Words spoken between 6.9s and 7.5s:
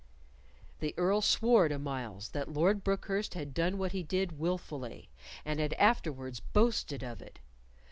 of it.